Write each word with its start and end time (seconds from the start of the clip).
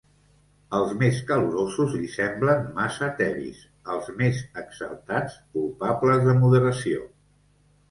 Els 0.77 0.93
més 1.01 1.19
calorosos 1.31 1.93
li 1.97 2.09
semblen 2.13 2.65
massa 2.79 3.11
tebis; 3.21 3.61
els 3.97 4.09
més 4.23 4.41
exaltats, 4.65 5.39
culpables 5.61 6.27
de 6.31 6.37
moderació. 6.43 7.09